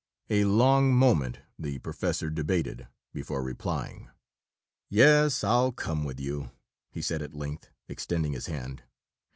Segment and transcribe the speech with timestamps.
[0.31, 4.09] A long moment the professor debated, before replying.
[4.89, 6.49] "Yes, I'll come with you,"
[6.89, 8.81] he said at length, extending his hand.